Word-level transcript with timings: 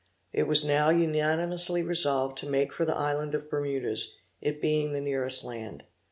It 0.33 0.47
was 0.47 0.63
now 0.63 0.89
unanimously 0.89 1.83
resolved 1.83 2.35
to 2.39 2.49
make 2.49 2.73
for 2.73 2.85
the 2.85 2.95
island 2.95 3.35
of 3.35 3.47
Bermudas, 3.47 4.17
it 4.41 4.59
being 4.59 4.93
the 4.93 4.99
nearest 4.99 5.43
land. 5.43 5.83